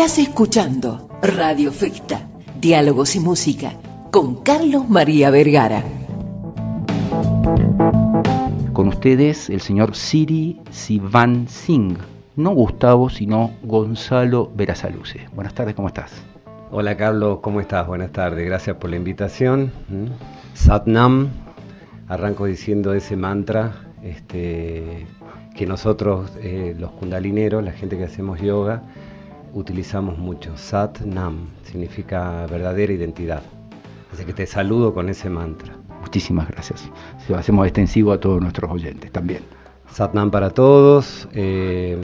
Estás 0.00 0.18
escuchando 0.18 1.10
Radio 1.20 1.70
Festa, 1.70 2.26
Diálogos 2.58 3.16
y 3.16 3.20
Música, 3.20 3.74
con 4.10 4.42
Carlos 4.42 4.88
María 4.88 5.28
Vergara. 5.28 5.84
Con 8.72 8.88
ustedes 8.88 9.50
el 9.50 9.60
señor 9.60 9.94
Siri 9.94 10.58
Sivan 10.70 11.46
Singh, 11.48 11.98
no 12.36 12.52
Gustavo, 12.52 13.10
sino 13.10 13.50
Gonzalo 13.62 14.50
Verasaluce. 14.54 15.28
Buenas 15.34 15.52
tardes, 15.52 15.74
¿cómo 15.74 15.88
estás? 15.88 16.12
Hola 16.70 16.96
Carlos, 16.96 17.40
¿cómo 17.42 17.60
estás? 17.60 17.86
Buenas 17.86 18.10
tardes, 18.10 18.46
gracias 18.46 18.76
por 18.76 18.88
la 18.88 18.96
invitación. 18.96 19.70
¿Mm? 19.90 20.06
Satnam, 20.54 21.28
arranco 22.08 22.46
diciendo 22.46 22.94
ese 22.94 23.18
mantra 23.18 23.74
este, 24.02 25.06
que 25.54 25.66
nosotros, 25.66 26.32
eh, 26.40 26.74
los 26.78 26.90
kundalineros, 26.92 27.62
la 27.62 27.72
gente 27.72 27.98
que 27.98 28.04
hacemos 28.04 28.40
yoga, 28.40 28.82
utilizamos 29.52 30.18
mucho. 30.18 30.56
Sat 30.56 31.00
Nam 31.00 31.48
significa 31.62 32.46
verdadera 32.46 32.92
identidad. 32.92 33.42
Así 34.12 34.24
que 34.24 34.32
te 34.32 34.46
saludo 34.46 34.92
con 34.92 35.08
ese 35.08 35.30
mantra. 35.30 35.76
Muchísimas 36.00 36.48
gracias. 36.48 36.90
Lo 37.28 37.36
hacemos 37.36 37.66
extensivo 37.66 38.12
a 38.12 38.20
todos 38.20 38.40
nuestros 38.40 38.70
oyentes 38.70 39.12
también. 39.12 39.42
Sat 39.90 40.14
Nam 40.14 40.30
para 40.30 40.50
todos. 40.50 41.28
Eh, 41.32 41.98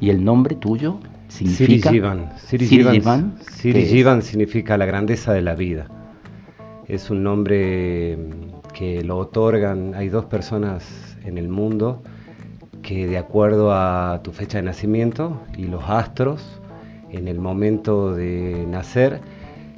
¿Y 0.00 0.10
el 0.10 0.24
nombre 0.24 0.56
tuyo? 0.56 0.98
Significa 1.28 1.90
Siri 1.90 1.98
Jivan. 1.98 3.34
Siri 3.50 3.86
Jivan 3.86 4.22
significa 4.22 4.76
la 4.76 4.86
grandeza 4.86 5.32
de 5.32 5.42
la 5.42 5.54
vida. 5.54 5.86
Es 6.88 7.08
un 7.08 7.22
nombre 7.22 8.18
que 8.74 9.04
lo 9.04 9.18
otorgan, 9.18 9.94
hay 9.94 10.08
dos 10.08 10.24
personas 10.24 11.16
en 11.24 11.38
el 11.38 11.48
mundo 11.48 12.02
que 12.82 13.06
de 13.06 13.18
acuerdo 13.18 13.72
a 13.72 14.20
tu 14.24 14.32
fecha 14.32 14.58
de 14.58 14.62
nacimiento 14.62 15.40
y 15.56 15.64
los 15.64 15.84
astros 15.88 16.59
en 17.12 17.28
el 17.28 17.38
momento 17.38 18.14
de 18.14 18.66
nacer 18.68 19.20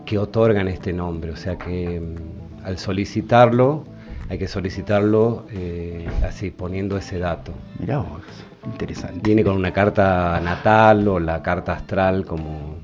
que 0.05 0.19
otorgan 0.19 0.69
este 0.69 0.93
nombre. 0.93 1.31
O 1.31 1.37
sea 1.37 1.57
que 1.57 2.01
mm, 2.01 2.65
al 2.67 2.79
solicitarlo, 2.79 3.85
hay 4.29 4.39
que 4.39 4.49
solicitarlo 4.49 5.47
eh, 5.51 6.09
así, 6.27 6.51
poniendo 6.51 6.97
ese 6.97 7.19
dato. 7.19 7.53
Mirá 7.79 7.99
vos, 7.99 8.23
interesante. 8.65 9.21
Viene 9.23 9.45
con 9.45 9.57
una 9.57 9.73
carta 9.73 10.41
natal 10.41 11.07
o 11.09 11.19
la 11.19 11.43
carta 11.43 11.75
astral, 11.75 12.25
como 12.25 12.77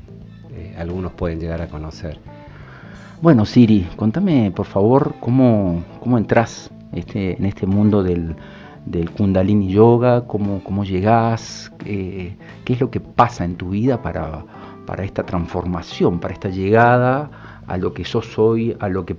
eh, 0.53 0.75
algunos 0.79 1.13
pueden 1.13 1.41
llegar 1.41 1.63
a 1.63 1.69
conocer. 1.69 2.19
Bueno, 3.21 3.45
Siri, 3.47 3.89
contame 3.97 4.53
por 4.55 4.67
favor 4.67 5.15
cómo, 5.21 5.83
cómo 6.01 6.19
entras 6.19 6.71
este, 6.93 7.37
en 7.37 7.47
este 7.47 7.67
mundo 7.67 8.03
del, 8.03 8.37
del 8.91 9.11
Kundalini 9.11 9.69
Yoga, 9.71 10.27
cómo, 10.27 10.63
cómo 10.65 10.85
eh, 10.85 12.37
qué 12.65 12.73
es 12.73 12.81
lo 12.81 12.91
que 12.91 13.01
pasa 13.01 13.45
en 13.45 13.57
tu 13.57 13.71
vida 13.71 14.03
para, 14.03 14.45
para 14.87 15.05
esta 15.05 15.25
transformación, 15.25 16.21
para 16.21 16.35
esta 16.35 16.49
llegada 16.49 17.63
a 17.67 17.77
lo 17.77 17.93
que 17.93 18.05
sos 18.05 18.39
hoy, 18.39 18.77
a 18.81 18.89
lo 18.89 19.05
que 19.05 19.17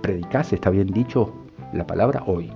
predicás, 0.00 0.52
está 0.52 0.70
bien 0.70 0.88
dicho 0.88 1.34
la 1.72 1.86
palabra 1.86 2.22
hoy. 2.26 2.52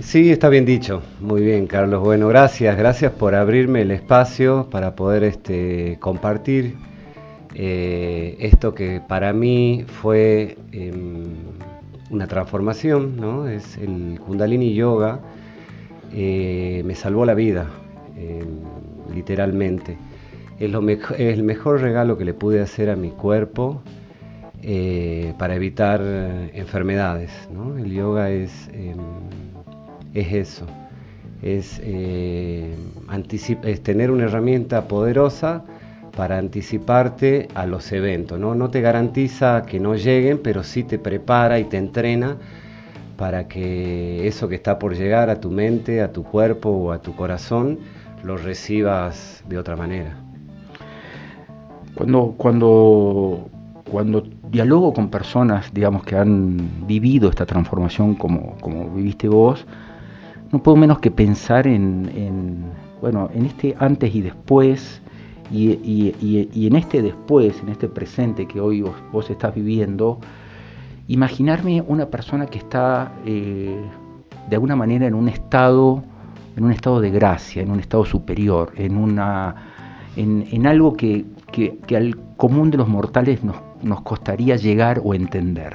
Sí, 0.00 0.30
está 0.30 0.48
bien 0.48 0.64
dicho. 0.64 1.02
Muy 1.20 1.42
bien, 1.42 1.66
Carlos. 1.66 2.04
Bueno, 2.04 2.28
gracias. 2.28 2.78
Gracias 2.78 3.10
por 3.10 3.34
abrirme 3.34 3.82
el 3.82 3.90
espacio 3.90 4.68
para 4.70 4.94
poder 4.94 5.24
este, 5.24 5.96
compartir 5.98 6.76
eh, 7.54 8.36
esto 8.38 8.74
que 8.74 9.00
para 9.00 9.32
mí 9.32 9.84
fue 9.88 10.56
em, 10.70 11.24
una 12.10 12.28
transformación, 12.28 13.16
¿no? 13.16 13.48
Es 13.48 13.76
el 13.78 14.20
Kundalini 14.24 14.72
Yoga 14.72 15.18
eh, 16.12 16.82
me 16.84 16.94
salvó 16.94 17.24
la 17.24 17.34
vida, 17.34 17.66
eh, 18.16 18.44
literalmente. 19.14 19.96
Es, 20.58 20.72
el 21.18 21.42
mejor 21.42 21.80
regalo 21.80 22.18
que 22.18 22.24
le 22.24 22.34
pude 22.34 22.60
hacer 22.60 22.90
a 22.90 22.96
mi 22.96 23.10
cuerpo 23.10 23.82
eh, 24.62 25.34
para 25.38 25.54
evitar 25.54 26.00
enfermedades. 26.54 27.30
El 27.78 27.92
yoga 27.92 28.30
es, 28.30 28.68
em, 28.72 28.98
es 30.14 30.32
eso, 30.32 30.66
es, 31.42 31.80
es, 31.80 33.82
tener 33.82 34.10
una 34.10 34.24
herramienta 34.24 34.88
poderosa 34.88 35.64
para 36.16 36.38
anticiparte 36.38 37.46
a 37.54 37.66
los 37.66 37.92
eventos. 37.92 38.40
¿no? 38.40 38.56
no 38.56 38.70
te 38.70 38.80
garantiza 38.80 39.62
que 39.64 39.78
no 39.78 39.94
lleguen, 39.94 40.40
pero 40.42 40.64
sí 40.64 40.82
te 40.82 40.98
prepara 40.98 41.60
y 41.60 41.64
te 41.64 41.76
entrena 41.76 42.38
para 43.18 43.48
que 43.48 44.28
eso 44.28 44.48
que 44.48 44.54
está 44.54 44.78
por 44.78 44.96
llegar 44.96 45.28
a 45.28 45.40
tu 45.40 45.50
mente, 45.50 46.00
a 46.00 46.12
tu 46.12 46.22
cuerpo 46.22 46.70
o 46.70 46.92
a 46.92 47.02
tu 47.02 47.16
corazón, 47.16 47.80
lo 48.22 48.36
recibas 48.36 49.42
de 49.48 49.58
otra 49.58 49.76
manera. 49.76 50.16
Cuando, 51.96 52.34
cuando, 52.36 53.50
cuando 53.90 54.22
dialogo 54.52 54.94
con 54.94 55.10
personas, 55.10 55.74
digamos, 55.74 56.04
que 56.04 56.14
han 56.16 56.86
vivido 56.86 57.28
esta 57.28 57.44
transformación 57.44 58.14
como, 58.14 58.56
como 58.60 58.88
viviste 58.88 59.28
vos, 59.28 59.66
no 60.52 60.62
puedo 60.62 60.76
menos 60.76 61.00
que 61.00 61.10
pensar 61.10 61.66
en, 61.66 62.62
bueno, 63.00 63.30
en 63.34 63.46
este 63.46 63.74
antes 63.80 64.14
y 64.14 64.20
después, 64.20 65.02
y, 65.50 66.14
en 66.54 66.76
este 66.76 67.02
después, 67.02 67.60
en 67.64 67.70
este 67.70 67.88
presente 67.88 68.46
que 68.46 68.60
hoy 68.60 68.84
vos 69.12 69.28
estás 69.28 69.56
viviendo, 69.56 70.20
imaginarme 71.08 71.82
una 71.86 72.06
persona 72.06 72.46
que 72.46 72.58
está 72.58 73.12
eh, 73.26 73.80
de 74.48 74.56
alguna 74.56 74.76
manera 74.76 75.06
en 75.06 75.14
un 75.14 75.28
estado, 75.28 76.04
en 76.56 76.64
un 76.64 76.70
estado 76.70 77.00
de 77.00 77.10
gracia, 77.10 77.62
en 77.62 77.70
un 77.70 77.80
estado 77.80 78.04
superior, 78.04 78.72
en 78.76 78.96
una, 78.96 79.54
en, 80.16 80.66
algo 80.66 80.94
que, 80.94 81.24
al 81.96 82.16
común 82.36 82.70
de 82.70 82.76
los 82.76 82.88
mortales 82.88 83.42
nos, 83.42 83.56
nos 83.82 84.02
costaría 84.02 84.56
llegar 84.56 85.00
o 85.02 85.14
entender. 85.14 85.74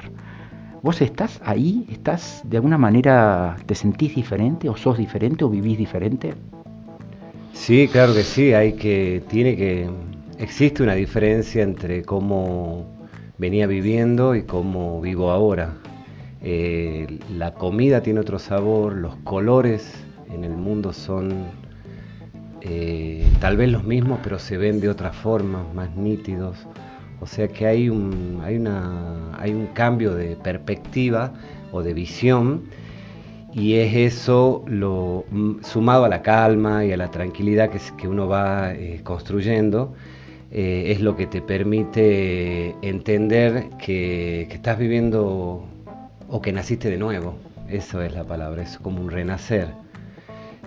¿Vos 0.82 1.00
estás 1.00 1.40
ahí? 1.44 1.86
¿Estás 1.90 2.42
de 2.44 2.58
alguna 2.58 2.78
manera, 2.78 3.56
te 3.66 3.74
sentís 3.74 4.14
diferente 4.14 4.68
o 4.68 4.76
sos 4.76 4.98
diferente 4.98 5.44
o 5.44 5.48
vivís 5.48 5.78
diferente? 5.78 6.34
Sí, 7.54 7.88
claro 7.90 8.14
que 8.14 8.22
sí, 8.22 8.52
hay 8.52 8.74
que, 8.74 9.22
tiene 9.28 9.56
que, 9.56 9.88
existe 10.38 10.82
una 10.82 10.94
diferencia 10.94 11.62
entre 11.62 12.02
cómo 12.02 12.84
venía 13.38 13.66
viviendo 13.66 14.34
y 14.34 14.42
cómo 14.42 15.00
vivo 15.00 15.30
ahora. 15.30 15.74
Eh, 16.42 17.18
la 17.36 17.54
comida 17.54 18.02
tiene 18.02 18.20
otro 18.20 18.38
sabor, 18.38 18.94
los 18.94 19.16
colores 19.16 19.94
en 20.32 20.44
el 20.44 20.52
mundo 20.52 20.92
son 20.92 21.46
eh, 22.60 23.26
tal 23.40 23.56
vez 23.56 23.70
los 23.70 23.84
mismos, 23.84 24.20
pero 24.22 24.38
se 24.38 24.56
ven 24.56 24.80
de 24.80 24.88
otra 24.88 25.12
forma, 25.12 25.64
más 25.74 25.94
nítidos. 25.96 26.66
O 27.20 27.26
sea 27.26 27.48
que 27.48 27.66
hay 27.66 27.88
un, 27.88 28.40
hay 28.44 28.56
una, 28.56 29.36
hay 29.38 29.52
un 29.52 29.66
cambio 29.68 30.14
de 30.14 30.36
perspectiva 30.36 31.32
o 31.72 31.82
de 31.82 31.94
visión 31.94 32.64
y 33.52 33.74
es 33.74 33.94
eso 34.14 34.64
lo 34.66 35.24
mm, 35.30 35.62
sumado 35.62 36.04
a 36.04 36.08
la 36.08 36.22
calma 36.22 36.84
y 36.84 36.92
a 36.92 36.96
la 36.96 37.10
tranquilidad 37.10 37.70
que, 37.70 37.78
que 37.96 38.08
uno 38.08 38.26
va 38.28 38.74
eh, 38.74 39.00
construyendo 39.04 39.94
eh, 40.56 40.92
es 40.92 41.00
lo 41.00 41.16
que 41.16 41.26
te 41.26 41.42
permite 41.42 42.76
entender 42.80 43.70
que, 43.76 44.42
estás 44.42 44.78
viviendo 44.78 45.66
o 46.28 46.40
que 46.40 46.52
naciste 46.52 46.88
de 46.88 46.96
nuevo. 46.96 47.36
Eso 47.68 48.00
es 48.02 48.14
la 48.14 48.22
palabra, 48.22 48.62
es 48.62 48.78
como 48.78 49.00
un 49.00 49.10
renacer. 49.10 49.66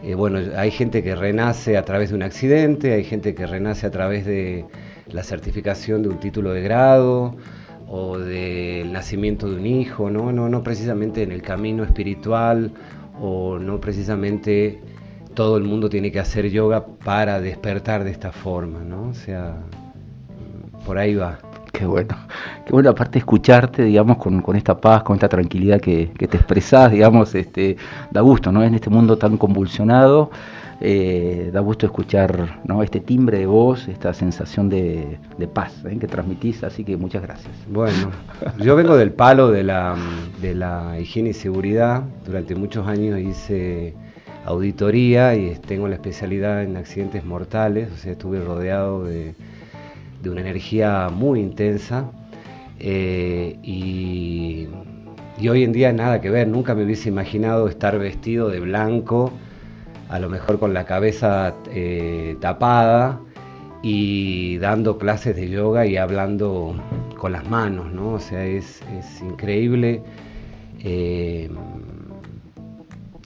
Eh, 0.03 0.14
bueno, 0.14 0.40
hay 0.58 0.72
gente 0.72 1.03
que 1.03 1.16
renace 1.16 1.78
a 1.78 1.86
través 1.86 2.09
de 2.09 2.16
un 2.16 2.24
accidente, 2.24 2.94
hay 2.94 3.06
gente 3.06 3.34
que 3.34 3.48
renace 3.48 3.88
a 3.88 3.92
través 3.92 4.25
de 4.25 4.66
la 5.08 5.24
certificación 5.24 6.04
de 6.04 6.09
un 6.09 6.19
título 6.19 6.52
de 6.52 6.62
grado 6.62 7.38
o 7.88 8.19
del 8.19 8.92
nacimiento 8.92 9.50
de 9.50 9.56
un 9.56 9.66
hijo, 9.66 10.09
¿no? 10.09 10.34
No, 10.34 10.50
no 10.50 10.64
precisamente 10.64 11.24
en 11.24 11.31
el 11.31 11.42
camino 11.42 11.86
espiritual 11.86 12.74
o 13.22 13.57
no 13.57 13.80
precisamente 13.80 14.81
todo 15.38 15.57
el 15.57 15.63
mundo 15.66 15.88
tiene 15.88 16.12
que 16.12 16.19
hacer 16.19 16.50
yoga 16.50 16.84
para 16.84 17.39
despertar 17.39 18.04
de 18.04 18.10
esta 18.10 18.31
forma, 18.31 18.80
¿no? 18.80 19.10
O 19.10 19.13
sea, 19.13 19.57
por 20.84 20.98
ahí 20.98 21.13
va. 21.13 21.38
Qué 21.72 21.86
bueno, 21.86 22.18
qué 22.66 22.72
bueno 22.72 22.89
aparte 22.89 23.19
escucharte, 23.19 23.84
digamos, 23.84 24.18
con, 24.18 24.56
esta 24.56 24.81
paz, 24.81 25.04
con 25.04 25.16
esta 25.16 25.30
tranquilidad 25.30 25.80
que, 25.80 26.07
te 26.07 26.38
expresás, 26.38 26.92
digamos, 26.92 27.36
este, 27.36 27.78
da 28.10 28.22
gusto, 28.22 28.51
¿no? 28.51 28.63
En 28.63 28.74
este 28.74 28.89
mundo 28.89 29.19
tan 29.19 29.38
convulsionado, 29.38 30.31
eh, 30.81 31.51
da 31.54 31.60
gusto 31.60 31.86
escuchar 31.86 32.62
¿no? 32.63 32.81
este 32.81 33.00
timbre 33.00 33.38
de 33.38 33.45
voz, 33.45 33.88
esta 33.89 34.16
sensación 34.16 34.69
de, 34.69 35.19
paz 35.54 35.86
¿eh? 35.86 36.00
que 36.00 36.07
transmitís, 36.07 36.63
así 36.63 36.84
que 36.84 36.98
muchas 36.98 37.22
gracias. 37.22 37.54
Bueno, 37.69 38.10
yo 38.57 38.75
vengo 38.75 38.98
del 38.98 39.12
palo 39.12 39.51
de 39.51 39.63
la, 39.63 39.95
de 40.42 40.56
la 40.56 41.00
higiene 41.00 41.30
y 41.30 41.34
seguridad, 41.34 42.01
durante 42.25 42.56
muchos 42.56 42.88
años 42.88 43.19
hice 43.19 43.94
auditoría 44.48 45.36
y 45.36 45.56
tengo 45.56 45.88
la 45.88 45.96
especialidad 45.96 46.64
en 46.64 46.78
accidentes 46.78 47.26
mortales, 47.26 47.90
o 47.92 47.98
sea, 47.98 48.14
estuve 48.14 48.40
rodeado 48.40 49.04
de, 49.04 49.36
una 50.26 50.42
energía 50.42 51.08
muy 51.10 51.40
intensa 51.40 52.12
eh, 52.80 53.58
y, 53.64 54.68
hoy 55.48 55.64
en 55.64 55.72
día 55.72 55.94
nada 55.94 56.20
que 56.20 56.30
ver, 56.30 56.48
nunca 56.50 56.76
me 56.76 56.84
hubiese 56.84 57.08
imaginado 57.08 57.70
estar 57.70 57.98
vestido 57.98 58.50
de 58.50 58.60
blanco, 58.60 59.32
a 60.10 60.20
lo 60.20 60.30
mejor 60.30 60.60
con 60.60 60.74
la 60.74 60.86
cabeza 60.86 61.54
eh, 61.72 62.36
tapada 62.42 63.22
y 63.82 64.58
dando 64.58 64.98
clases 64.98 65.36
de 65.38 65.50
yoga 65.50 65.86
y 65.86 65.96
hablando 65.96 66.76
con 67.18 67.32
las 67.32 67.50
manos, 67.50 67.92
¿no? 67.94 68.14
O 68.14 68.20
sea, 68.20 68.46
es, 68.46 68.82
increíble 69.22 70.02
eh, 70.84 71.50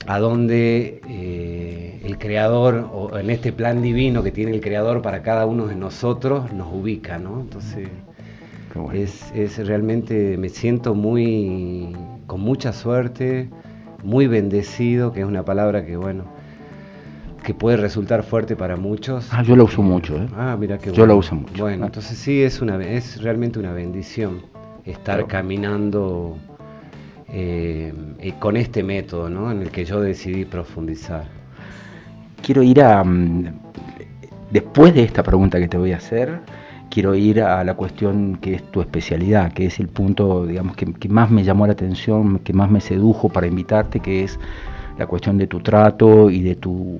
a 0.06 0.18
dónde 0.18 1.00
eh, 1.08 2.00
el 2.04 2.18
creador, 2.18 2.88
o 2.92 3.16
en 3.18 3.30
este 3.30 3.52
plan 3.52 3.82
divino 3.82 4.22
que 4.22 4.30
tiene 4.30 4.52
el 4.52 4.60
creador 4.60 5.02
para 5.02 5.22
cada 5.22 5.46
uno 5.46 5.66
de 5.66 5.76
nosotros, 5.76 6.52
nos 6.52 6.72
ubica, 6.72 7.18
¿no? 7.18 7.40
Entonces, 7.40 7.88
es, 8.92 9.32
es 9.34 9.66
realmente, 9.66 10.36
me 10.38 10.48
siento 10.48 10.94
muy, 10.94 11.96
con 12.26 12.40
mucha 12.40 12.72
suerte, 12.72 13.50
muy 14.02 14.26
bendecido, 14.26 15.12
que 15.12 15.20
es 15.20 15.26
una 15.26 15.44
palabra 15.44 15.84
que, 15.84 15.96
bueno, 15.96 16.24
que 17.42 17.54
puede 17.54 17.76
resultar 17.76 18.22
fuerte 18.22 18.56
para 18.56 18.76
muchos. 18.76 19.28
Ah, 19.32 19.42
yo 19.42 19.56
la 19.56 19.64
uso 19.64 19.82
mucho, 19.82 20.16
¿eh? 20.16 20.26
Ah, 20.36 20.56
mira 20.58 20.78
que 20.78 20.92
Yo 20.92 21.06
la 21.06 21.14
uso 21.14 21.34
mucho. 21.34 21.62
Bueno, 21.62 21.84
ah. 21.84 21.86
entonces 21.86 22.16
sí, 22.16 22.42
es, 22.42 22.60
una, 22.60 22.82
es 22.82 23.22
realmente 23.22 23.58
una 23.58 23.72
bendición 23.72 24.42
estar 24.84 25.26
caminando 25.26 26.36
eh, 27.32 27.92
eh, 28.18 28.34
con 28.38 28.58
este 28.58 28.82
método, 28.82 29.30
¿no? 29.30 29.50
En 29.50 29.62
el 29.62 29.70
que 29.70 29.86
yo 29.86 30.00
decidí 30.00 30.44
profundizar. 30.44 31.24
Quiero 32.42 32.62
ir 32.62 32.82
a... 32.82 33.02
Mm, 33.02 33.46
después 34.50 34.94
de 34.94 35.02
esta 35.02 35.22
pregunta 35.22 35.58
que 35.58 35.66
te 35.66 35.78
voy 35.78 35.92
a 35.92 35.96
hacer, 35.96 36.40
quiero 36.90 37.14
ir 37.14 37.40
a 37.40 37.64
la 37.64 37.74
cuestión 37.74 38.36
que 38.36 38.54
es 38.54 38.62
tu 38.70 38.82
especialidad, 38.82 39.52
que 39.54 39.64
es 39.64 39.80
el 39.80 39.88
punto, 39.88 40.46
digamos, 40.46 40.76
que, 40.76 40.92
que 40.92 41.08
más 41.08 41.30
me 41.30 41.42
llamó 41.42 41.66
la 41.66 41.72
atención, 41.72 42.38
que 42.40 42.52
más 42.52 42.70
me 42.70 42.82
sedujo 42.82 43.30
para 43.30 43.46
invitarte, 43.46 44.00
que 44.00 44.24
es 44.24 44.38
la 44.98 45.06
cuestión 45.06 45.38
de 45.38 45.46
tu 45.46 45.60
trato 45.60 46.28
y 46.28 46.42
de 46.42 46.54
tu 46.54 46.98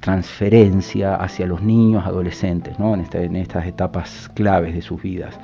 transferencia 0.00 1.14
hacia 1.14 1.46
los 1.46 1.62
niños, 1.62 2.04
adolescentes, 2.04 2.78
¿no? 2.80 2.94
en, 2.94 3.06
en 3.12 3.36
estas 3.36 3.64
etapas 3.66 4.28
claves 4.34 4.74
de 4.74 4.82
sus 4.82 5.00
vidas. 5.00 5.38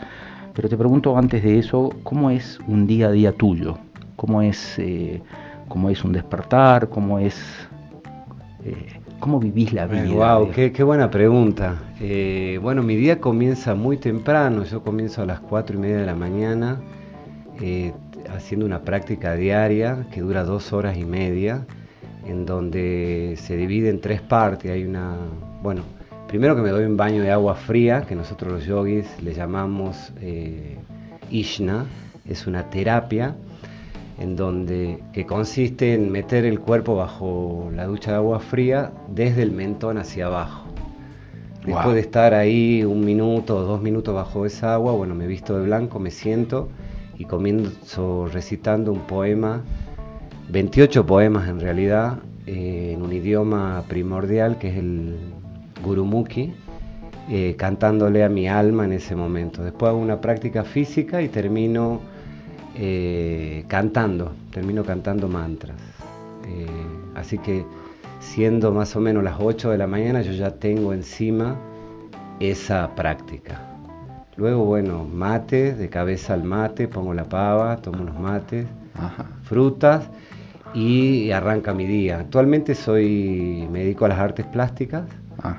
Pero 0.54 0.68
te 0.68 0.76
pregunto 0.76 1.16
antes 1.16 1.44
de 1.44 1.58
eso, 1.58 1.90
¿cómo 2.02 2.30
es 2.30 2.58
un 2.66 2.88
día 2.88 3.06
a 3.06 3.12
día 3.12 3.32
tuyo? 3.32 3.78
¿Cómo 4.24 4.40
es, 4.40 4.78
eh, 4.78 5.20
cómo 5.68 5.90
es 5.90 6.02
un 6.02 6.12
despertar? 6.12 6.88
¿Cómo 6.88 7.18
es... 7.18 7.36
Eh, 8.64 8.74
¿Cómo 9.20 9.38
vivís 9.38 9.74
la 9.74 9.86
vida? 9.86 10.06
wow, 10.08 10.50
qué, 10.50 10.72
qué, 10.72 10.82
buena 10.82 11.10
pregunta. 11.10 11.82
Eh, 12.00 12.58
bueno, 12.62 12.82
mi 12.82 12.96
día 12.96 13.20
comienza 13.20 13.74
muy 13.74 13.98
temprano, 13.98 14.64
yo 14.64 14.82
comienzo 14.82 15.20
a 15.20 15.26
las 15.26 15.40
cuatro 15.40 15.76
y 15.76 15.80
media 15.80 15.98
de 15.98 16.06
la 16.06 16.14
mañana 16.14 16.80
haciendo 18.34 18.64
una 18.64 18.80
práctica 18.80 19.34
diaria 19.34 20.06
que 20.10 20.22
dura 20.22 20.42
dos 20.42 20.72
horas 20.72 20.96
y 20.96 21.04
media 21.04 21.66
en 22.26 22.46
donde 22.46 23.34
se 23.36 23.58
divide 23.58 23.90
en 23.90 24.00
tres 24.00 24.22
partes. 24.22 24.70
Hay 24.70 24.84
una, 24.84 25.16
bueno, 25.62 25.82
primero 26.28 26.56
que 26.56 26.62
me 26.62 26.70
doy 26.70 26.86
un 26.86 26.96
baño 26.96 27.20
de 27.20 27.30
agua 27.30 27.56
fría, 27.56 28.06
que 28.08 28.14
nosotros 28.14 28.50
los 28.50 28.64
yogis 28.64 29.06
le 29.22 29.34
llamamos 29.34 30.14
eh, 30.22 30.78
Ishna, 31.30 31.84
es 32.26 32.46
una 32.46 32.70
terapia 32.70 33.34
en 34.18 34.36
donde 34.36 35.02
que 35.12 35.26
consiste 35.26 35.94
en 35.94 36.10
meter 36.12 36.44
el 36.44 36.60
cuerpo 36.60 36.96
bajo 36.96 37.70
la 37.74 37.86
ducha 37.86 38.12
de 38.12 38.16
agua 38.18 38.40
fría 38.40 38.92
desde 39.08 39.42
el 39.42 39.52
mentón 39.52 39.98
hacia 39.98 40.26
abajo. 40.26 40.64
Después 41.64 41.94
de 41.94 42.00
estar 42.00 42.34
ahí 42.34 42.84
un 42.84 43.04
minuto 43.04 43.56
o 43.56 43.62
dos 43.62 43.80
minutos 43.80 44.14
bajo 44.14 44.44
esa 44.44 44.74
agua, 44.74 44.92
bueno, 44.92 45.14
me 45.14 45.26
visto 45.26 45.58
de 45.58 45.64
blanco, 45.64 45.98
me 45.98 46.10
siento 46.10 46.68
y 47.16 47.24
comienzo 47.24 48.28
recitando 48.30 48.92
un 48.92 49.00
poema 49.00 49.62
28 50.50 51.06
poemas 51.06 51.48
en 51.48 51.60
realidad, 51.60 52.18
eh, 52.46 52.92
en 52.94 53.02
un 53.02 53.12
idioma 53.12 53.82
primordial 53.88 54.58
que 54.58 54.68
es 54.68 54.76
el 54.76 55.16
gurumukhi, 55.82 56.52
eh, 57.30 57.54
cantándole 57.56 58.22
a 58.22 58.28
mi 58.28 58.46
alma 58.46 58.84
en 58.84 58.92
ese 58.92 59.16
momento. 59.16 59.64
Después 59.64 59.88
hago 59.88 59.98
una 59.98 60.20
práctica 60.20 60.64
física 60.64 61.22
y 61.22 61.28
termino 61.28 62.00
eh, 62.74 63.64
cantando, 63.68 64.32
termino 64.50 64.84
cantando 64.84 65.28
mantras. 65.28 65.76
así 67.14 67.38
que 67.38 67.64
siendo 68.20 68.72
más 68.72 68.96
o 68.96 69.00
menos 69.00 69.22
las 69.22 69.36
8 69.38 69.70
de 69.70 69.78
la 69.78 69.86
mañana 69.86 70.22
yo 70.22 70.32
ya 70.32 70.50
tengo 70.50 70.92
encima 70.92 71.56
esa 72.40 72.94
práctica. 72.94 73.60
Luego, 74.36 74.64
bueno, 74.64 75.04
mate, 75.04 75.74
de 75.74 75.88
cabeza 75.88 76.34
al 76.34 76.42
mate, 76.42 76.88
pongo 76.88 77.14
la 77.14 77.24
pava, 77.24 77.76
tomo 77.76 78.02
unos 78.02 78.18
mates, 78.18 78.66
frutas 79.44 80.10
y 80.74 81.30
arranca 81.30 81.72
mi 81.72 81.86
día. 81.86 82.18
Actualmente 82.18 82.74
soy, 82.74 83.68
me 83.70 83.80
dedico 83.80 84.06
a 84.06 84.08
las 84.08 84.18
artes 84.18 84.44
plásticas, 84.46 85.04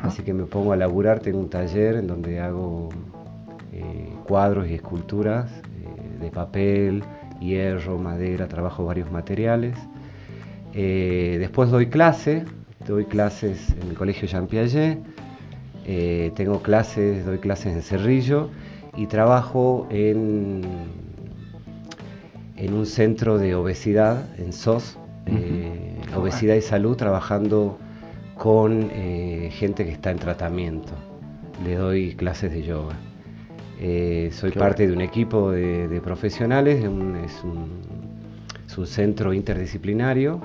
así 0.04 0.24
que 0.24 0.34
me 0.34 0.44
pongo 0.44 0.74
a 0.74 0.76
laburar, 0.76 1.20
tengo 1.20 1.40
un 1.40 1.50
taller 1.50 1.96
en 1.96 2.08
donde 2.08 2.42
hago 2.42 2.90
eh, 3.72 4.10
cuadros 4.28 4.68
y 4.68 4.74
esculturas 4.74 5.50
eh, 5.50 5.65
de 6.20 6.30
papel, 6.30 7.04
hierro, 7.40 7.98
madera, 7.98 8.48
trabajo 8.48 8.86
varios 8.86 9.12
materiales. 9.12 9.78
Eh, 10.74 11.38
después 11.40 11.70
doy 11.70 11.88
clase, 11.88 12.46
doy 12.86 13.06
clases 13.06 13.76
en 13.82 13.90
el 13.90 13.96
colegio 13.96 14.28
Jean 14.28 14.48
Piaget, 14.48 15.00
tengo 16.36 16.62
clases, 16.62 17.26
doy 17.26 17.38
clases 17.38 17.74
en 17.74 17.82
Cerrillo 17.82 18.50
y 18.98 19.08
trabajo 19.08 19.88
en, 19.92 20.62
en 22.56 22.74
un 22.74 22.86
centro 22.86 23.38
de 23.38 23.56
obesidad 23.56 24.24
en 24.40 24.54
SOS, 24.54 24.98
eh, 25.26 25.96
obesidad 26.16 26.56
y 26.56 26.62
salud 26.62 26.96
trabajando 26.96 27.78
con 28.38 28.90
eh, 28.92 29.50
gente 29.54 29.86
que 29.86 29.92
está 29.92 30.12
en 30.12 30.20
tratamiento. 30.20 30.94
Le 31.64 31.76
doy 31.76 32.16
clases 32.16 32.52
de 32.52 32.64
yoga. 32.64 32.96
Eh, 33.80 34.30
soy 34.32 34.52
parte 34.52 34.88
de 34.88 34.94
un 34.94 35.02
equipo 35.02 35.52
de, 35.52 36.00
profesionales, 36.02 36.84
es, 36.84 37.44
un, 37.44 38.06
centro 38.86 39.34
interdisciplinario 39.34 40.42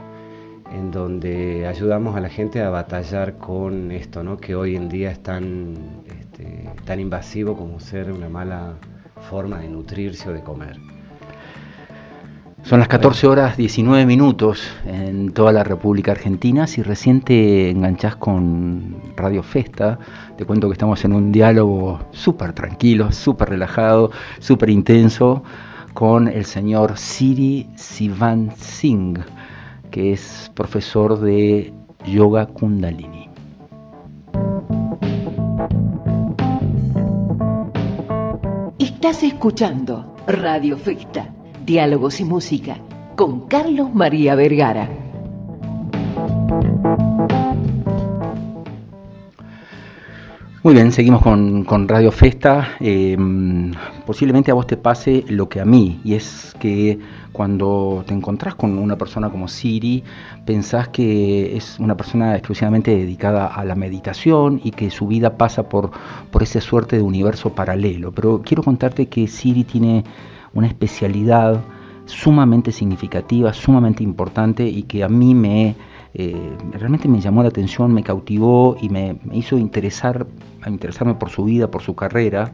en 0.72 0.92
donde 0.92 1.66
ayudamos 1.66 2.14
a 2.14 2.20
la 2.20 2.28
gente 2.28 2.60
a 2.60 2.70
batallar 2.70 3.38
con 3.38 3.90
esto, 3.90 4.22
¿no? 4.22 4.36
que 4.36 4.54
hoy 4.54 4.76
en 4.76 4.88
día 4.88 5.10
es 5.10 5.20
tan, 5.20 5.74
este, 6.06 6.70
tan 6.84 7.00
invasivo 7.00 7.56
como 7.56 7.80
ser 7.80 8.12
una 8.12 8.28
mala 8.28 8.74
forma 9.28 9.58
de 9.58 9.68
nutrirse 9.68 10.28
o 10.28 10.32
de 10.32 10.42
comer. 10.42 10.76
Son 12.62 12.78
las 12.78 12.88
14 12.88 13.26
horas 13.26 13.56
19 13.56 14.06
minutos 14.06 14.62
en 14.86 15.32
toda 15.32 15.50
la 15.50 15.64
República 15.64 16.12
Argentina. 16.12 16.66
Si 16.66 16.82
recién 16.82 17.22
te 17.22 17.70
enganchás 17.70 18.16
con 18.16 18.96
Radio 19.16 19.42
Festa, 19.42 19.98
te 20.36 20.44
cuento 20.44 20.68
que 20.68 20.74
estamos 20.74 21.04
en 21.04 21.12
un 21.12 21.32
diálogo 21.32 21.98
súper 22.12 22.52
tranquilo, 22.52 23.10
súper 23.12 23.48
relajado, 23.48 24.12
súper 24.38 24.70
intenso 24.70 25.42
con 25.94 26.28
el 26.28 26.44
señor 26.44 26.96
Siri 26.96 27.68
Sivan 27.74 28.52
Singh, 28.56 29.18
que 29.90 30.12
es 30.12 30.52
profesor 30.54 31.18
de 31.18 31.72
Yoga 32.06 32.46
Kundalini. 32.46 33.28
Estás 38.78 39.22
escuchando 39.24 40.14
Radio 40.26 40.76
Festa 40.76 41.32
Diálogos 41.64 42.20
y 42.20 42.24
Música 42.24 42.78
con 43.16 43.48
Carlos 43.48 43.94
María 43.94 44.34
Vergara. 44.34 44.88
Muy 50.62 50.74
bien, 50.74 50.92
seguimos 50.92 51.22
con, 51.22 51.88
Radio 51.88 52.12
Festa. 52.12 52.68
Em, 52.80 53.72
posiblemente 54.04 54.50
a 54.50 54.54
vos 54.54 54.66
te 54.66 54.76
pase 54.76 55.24
lo 55.28 55.48
que 55.48 55.60
a 55.60 55.64
mí, 55.64 56.00
y 56.04 56.14
es 56.14 56.54
que 56.60 56.98
cuando 57.32 58.04
te 58.06 58.12
encontrás 58.12 58.54
con 58.54 58.78
una 58.78 58.96
persona 58.96 59.30
como 59.30 59.48
Siri, 59.48 60.04
pensás 60.44 60.88
que 60.88 61.56
es 61.56 61.78
una 61.78 61.96
persona 61.96 62.34
exclusivamente 62.36 62.90
dedicada 62.90 63.46
a 63.46 63.64
la 63.64 63.74
meditación 63.74 64.60
y 64.62 64.72
que 64.72 64.90
su 64.90 65.06
vida 65.06 65.38
pasa 65.38 65.68
por, 65.68 65.92
por 66.30 66.42
esa 66.42 66.60
suerte 66.60 66.96
de 66.96 67.02
universo 67.02 67.54
paralelo. 67.54 68.12
Pero 68.12 68.42
quiero 68.42 68.62
contarte 68.62 69.08
que 69.08 69.28
Siri 69.28 69.64
tiene 69.64 70.04
una 70.54 70.66
especialidad 70.66 71.60
sumamente 72.06 72.72
significativa, 72.72 73.52
sumamente 73.52 74.02
importante 74.02 74.66
y 74.66 74.82
que 74.82 75.04
a 75.04 75.08
mí 75.08 75.34
me 75.34 75.76
eh, 76.14 76.56
realmente 76.72 77.08
me 77.08 77.20
llamó 77.20 77.42
la 77.42 77.50
atención, 77.50 77.94
me 77.94 78.02
cautivó 78.02 78.76
y 78.80 78.88
me, 78.88 79.16
hizo 79.32 79.56
interesar, 79.58 80.26
interesarme 80.66 81.14
por 81.14 81.30
su 81.30 81.44
vida, 81.44 81.70
por 81.70 81.82
su 81.82 81.94
carrera, 81.94 82.52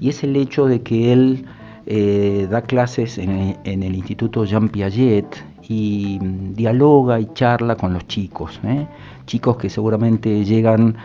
y 0.00 0.08
es 0.08 0.22
el 0.22 0.36
hecho 0.36 0.66
de 0.66 0.82
que 0.82 1.12
él 1.12 1.46
eh, 1.86 2.46
da 2.50 2.62
clases 2.62 3.18
en, 3.18 3.58
el 3.64 3.94
Instituto 3.94 4.44
Jean 4.44 4.68
Piaget 4.68 5.26
y 5.68 6.18
dialoga 6.20 7.18
y 7.20 7.26
charla 7.34 7.76
con 7.76 7.92
los 7.92 8.06
chicos, 8.06 8.60
¿eh? 8.64 8.86
chicos 9.26 9.56
que 9.56 9.68
seguramente 9.68 10.44
llegan 10.44 10.96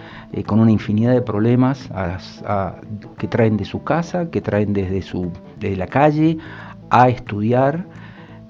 con 0.45 0.59
una 0.59 0.71
infinidad 0.71 1.13
de 1.13 1.21
problemas 1.21 1.89
que 3.17 3.27
traen 3.27 3.57
de 3.57 3.65
su 3.65 3.83
casa, 3.83 4.29
que 4.29 4.41
traen 4.41 4.73
desde, 4.73 5.01
su, 5.01 5.31
desde 5.59 5.77
la 5.77 5.87
calle 5.87 6.37
a 6.89 7.09
estudiar 7.09 7.85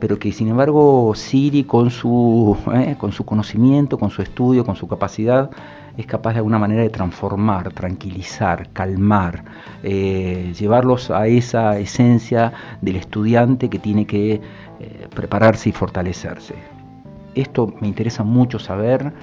pero 0.02 0.18
que 0.18 0.32
sin 0.32 0.48
embargo 0.48 1.14
Siri 1.16 1.64
con 1.64 1.92
su, 1.92 2.58
eh, 2.74 2.96
con 3.00 3.12
su 3.12 3.24
conocimiento, 3.24 3.98
con 4.00 4.10
su 4.10 4.24
estudio, 4.24 4.66
con 4.66 4.76
su 4.76 4.88
capacidad, 4.88 5.52
es 5.98 6.06
capaz 6.06 6.34
de 6.34 6.38
alguna 6.38 6.60
manera 6.60 6.82
de 6.82 6.90
transformar, 6.90 7.72
tranquilizar, 7.74 8.70
calmar, 8.74 9.44
eh, 9.84 10.54
llevarlos 10.58 11.12
a 11.12 11.28
esa 11.28 11.78
esencia 11.80 12.54
del 12.82 12.96
estudiante 12.96 13.70
que 13.70 13.80
tiene 13.80 14.06
que 14.06 14.34
eh, 14.34 15.08
prepararse 15.14 15.70
y 15.70 15.72
fortalecerse. 15.72 16.56
Esto 17.36 17.74
me 17.80 17.88
interesa 17.88 18.24
mucho 18.24 18.60
saber 18.60 19.14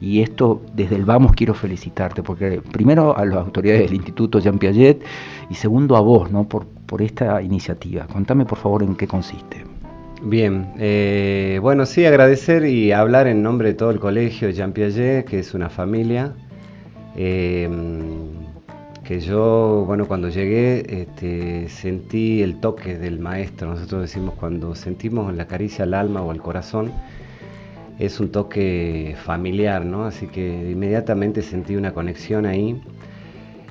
y 0.00 0.20
esto 0.22 0.62
desde 0.74 0.96
el 0.96 1.04
vamos 1.04 1.32
quiero 1.32 1.54
felicitarte, 1.54 2.22
porque 2.22 2.62
primero 2.62 3.16
a 3.16 3.24
las 3.24 3.38
autoridades 3.38 3.82
del 3.82 3.94
Instituto 3.94 4.38
Jean 4.38 4.58
Piaget 4.58 5.02
y 5.50 5.54
segundo 5.54 5.96
a 5.96 6.00
vos 6.00 6.30
¿no? 6.30 6.44
por, 6.44 6.66
por 6.66 7.02
esta 7.02 7.42
iniciativa. 7.42 8.06
Contame 8.06 8.44
por 8.44 8.58
favor 8.58 8.82
en 8.82 8.94
qué 8.94 9.06
consiste. 9.06 9.67
Bien, 10.20 10.72
eh, 10.78 11.60
bueno, 11.62 11.86
sí, 11.86 12.04
agradecer 12.04 12.64
y 12.64 12.90
hablar 12.90 13.28
en 13.28 13.42
nombre 13.42 13.68
de 13.68 13.74
todo 13.74 13.90
el 13.92 14.00
colegio 14.00 14.50
Jean 14.50 14.72
Piaget, 14.72 15.24
que 15.24 15.38
es 15.38 15.54
una 15.54 15.70
familia, 15.70 16.34
eh, 17.16 17.68
que 19.04 19.20
yo, 19.20 19.84
bueno, 19.86 20.08
cuando 20.08 20.28
llegué 20.28 21.02
este, 21.02 21.68
sentí 21.68 22.42
el 22.42 22.58
toque 22.60 22.98
del 22.98 23.20
maestro, 23.20 23.70
nosotros 23.70 24.02
decimos 24.02 24.34
cuando 24.34 24.74
sentimos 24.74 25.32
la 25.34 25.46
caricia 25.46 25.84
al 25.84 25.94
alma 25.94 26.20
o 26.22 26.30
al 26.32 26.42
corazón, 26.42 26.92
es 27.98 28.18
un 28.20 28.30
toque 28.30 29.16
familiar, 29.24 29.84
¿no? 29.84 30.04
Así 30.04 30.26
que 30.26 30.70
inmediatamente 30.70 31.42
sentí 31.42 31.76
una 31.76 31.94
conexión 31.94 32.44
ahí. 32.46 32.80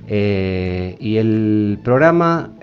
Eh, 0.10 0.96
y 1.00 1.18
el 1.18 1.80
programa 1.84 2.54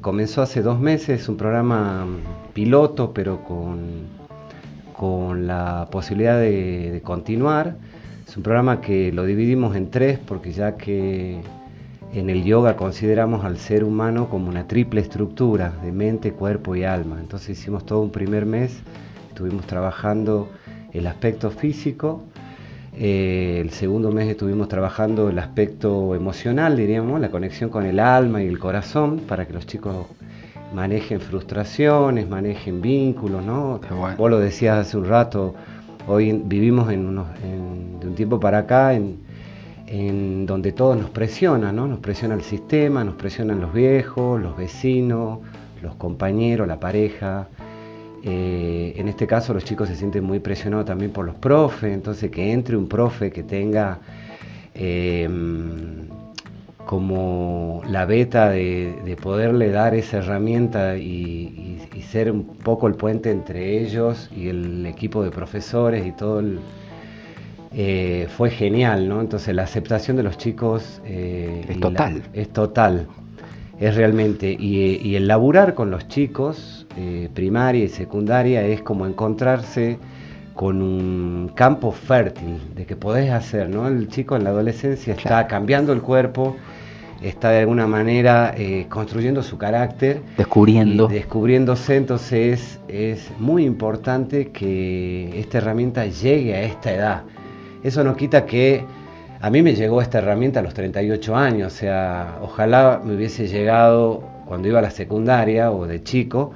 comenzó 0.00 0.42
hace 0.42 0.62
dos 0.62 0.80
meses, 0.80 1.28
un 1.28 1.36
programa 1.36 2.06
piloto, 2.54 3.12
pero 3.12 3.44
con, 3.44 4.06
con 4.96 5.46
la 5.46 5.88
posibilidad 5.90 6.40
de, 6.40 7.00
continuar. 7.04 7.76
Es 8.26 8.36
un 8.36 8.42
programa 8.42 8.80
que 8.80 9.12
lo 9.12 9.24
dividimos 9.24 9.76
en 9.76 9.90
tres 9.90 10.18
porque 10.18 10.52
ya 10.52 10.76
que 10.76 11.40
en 12.12 12.30
el 12.30 12.44
yoga 12.44 12.76
consideramos 12.76 13.44
al 13.44 13.58
ser 13.58 13.84
humano 13.84 14.28
como 14.30 14.48
una 14.48 14.66
triple 14.66 15.00
estructura 15.00 15.72
de 15.82 15.92
mente, 15.92 16.32
cuerpo 16.32 16.74
y 16.74 16.84
alma. 16.84 17.18
Entonces 17.20 17.58
hicimos 17.58 17.84
todo 17.84 18.00
un 18.00 18.10
primer 18.10 18.46
mes, 18.46 18.80
estuvimos 19.28 19.66
trabajando 19.66 20.48
el 20.92 21.06
aspecto 21.06 21.50
físico, 21.50 22.22
eh, 22.98 23.58
el 23.60 23.70
segundo 23.70 24.10
mes 24.10 24.28
estuvimos 24.28 24.68
trabajando 24.68 25.28
el 25.28 25.38
aspecto 25.38 26.14
emocional, 26.14 26.76
diríamos, 26.76 27.20
la 27.20 27.30
conexión 27.30 27.68
con 27.68 27.84
el 27.84 28.00
alma 28.00 28.42
y 28.42 28.46
el 28.46 28.58
corazón, 28.58 29.20
para 29.28 29.46
que 29.46 29.52
los 29.52 29.66
chicos 29.66 30.06
manejen 30.74 31.20
frustraciones, 31.20 32.28
manejen 32.28 32.80
vínculos, 32.80 33.44
¿no? 33.44 33.80
Vos 34.16 34.30
lo 34.30 34.38
decías 34.38 34.78
hace 34.78 34.96
un 34.96 35.04
rato, 35.04 35.54
hoy 36.06 36.32
vivimos 36.44 36.90
en 36.90 37.06
unos, 37.06 37.26
de 38.00 38.06
un 38.06 38.14
tiempo 38.14 38.40
para 38.40 38.58
acá 38.58 38.94
en, 38.94 39.24
donde 40.46 40.72
todo 40.72 40.96
nos 40.96 41.10
presiona, 41.10 41.72
¿no? 41.72 41.86
Nos 41.86 42.00
presiona 42.00 42.34
el 42.34 42.42
sistema, 42.42 43.04
nos 43.04 43.14
presionan 43.14 43.60
los 43.60 43.72
viejos, 43.72 44.40
los 44.40 44.56
vecinos, 44.56 45.40
los 45.82 45.94
compañeros, 45.96 46.66
la 46.66 46.80
pareja. 46.80 47.48
Eh, 48.28 48.94
en 48.96 49.06
este 49.06 49.24
caso 49.28 49.54
los 49.54 49.62
chicos 49.62 49.88
se 49.88 49.94
sienten 49.94 50.24
muy 50.24 50.40
presionados 50.40 50.86
también 50.86 51.12
por 51.12 51.24
los 51.24 51.36
profes, 51.36 51.94
entonces 51.94 52.28
que 52.28 52.50
entre 52.50 52.76
un 52.76 52.88
profe 52.88 53.30
que 53.30 53.44
tenga 53.44 54.00
eh, 54.74 55.28
como 56.84 57.82
la 57.88 58.04
beta 58.04 58.50
de, 58.50 59.16
poderle 59.22 59.70
dar 59.70 59.94
esa 59.94 60.18
herramienta 60.18 60.96
y, 60.96 61.78
ser 62.10 62.32
un 62.32 62.44
poco 62.46 62.86
el 62.86 62.94
puente 62.94 63.30
entre 63.30 63.80
ellos 63.80 64.30
y 64.34 64.48
el 64.48 64.86
equipo 64.86 65.22
de 65.24 65.30
profesores 65.30 66.06
y 66.06 66.12
todo 66.12 66.40
eh, 67.72 68.28
fue 68.36 68.50
genial, 68.50 69.08
¿no? 69.08 69.20
Entonces 69.20 69.54
la 69.54 69.64
aceptación 69.64 70.16
de 70.16 70.22
los 70.22 70.38
chicos 70.38 71.00
es 71.04 71.80
total. 71.80 72.22
es 72.32 72.48
total, 72.48 73.08
es 73.78 73.94
realmente. 73.96 74.56
Y, 74.58 75.16
el 75.16 75.26
laburar 75.26 75.74
con 75.74 75.90
los 75.90 76.06
chicos, 76.06 76.85
eh, 76.96 77.28
primaria 77.34 77.84
y 77.84 77.88
secundaria, 77.88 78.62
es 78.64 78.82
como 78.82 79.06
encontrarse 79.06 79.98
con 80.54 80.80
un 80.80 81.52
campo 81.54 81.92
fértil 81.92 82.58
de 82.74 82.86
que 82.86 82.96
podés 82.96 83.30
hacer, 83.30 83.68
¿no? 83.68 83.86
El 83.86 84.08
chico 84.08 84.36
en 84.36 84.44
la 84.44 84.50
adolescencia 84.50 85.12
está 85.12 85.46
cambiando 85.46 85.92
el 85.92 86.00
cuerpo, 86.00 86.56
está 87.20 87.50
de 87.50 87.60
alguna 87.60 87.86
manera 87.86 88.54
eh, 88.56 88.86
construyendo 88.88 89.42
su 89.42 89.58
carácter. 89.58 90.22
Descubriendo. 90.38 91.08
descubriéndose, 91.08 91.96
entonces 91.96 92.80
es, 92.88 93.30
muy 93.38 93.66
importante 93.66 94.48
que 94.48 95.38
esta 95.38 95.58
herramienta 95.58 96.06
llegue 96.06 96.54
a 96.54 96.62
esta 96.62 96.92
edad. 96.92 97.22
Eso 97.82 98.02
no 98.02 98.16
quita 98.16 98.46
que 98.46 98.84
a 99.40 99.50
mí 99.50 99.62
me 99.62 99.74
llegó 99.74 100.00
esta 100.00 100.18
herramienta 100.18 100.60
a 100.60 100.62
los 100.62 100.72
38 100.72 101.36
años, 101.36 101.74
o 101.74 101.76
sea, 101.76 102.38
ojalá 102.40 103.02
me 103.04 103.14
hubiese 103.14 103.46
llegado 103.46 104.22
cuando 104.46 104.68
iba 104.68 104.78
a 104.78 104.82
la 104.82 104.90
secundaria 104.90 105.70
o 105.70 105.86
de 105.86 106.02
chico, 106.02 106.52